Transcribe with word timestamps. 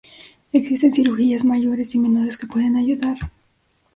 Existen 0.51 0.91
cirugías 0.93 1.43
mayores 1.45 1.93
y 1.93 1.99
menores 1.99 2.35
que 2.35 2.47
pueden 2.47 2.75
ayudar. 2.75 3.19